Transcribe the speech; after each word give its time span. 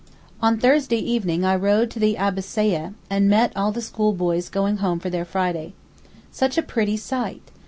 On 0.41 0.57
Thursday 0.57 0.97
evening 0.97 1.45
I 1.45 1.55
rode 1.55 1.91
to 1.91 1.99
the 1.99 2.15
Abbassieh, 2.17 2.95
and 3.07 3.29
met 3.29 3.55
all 3.55 3.71
the 3.71 3.83
schoolboys 3.83 4.49
going 4.49 4.77
home 4.77 4.97
for 4.99 5.11
their 5.11 5.25
Friday. 5.25 5.73
Such 6.31 6.57
a 6.57 6.63
pretty 6.63 6.97
sight! 6.97 7.51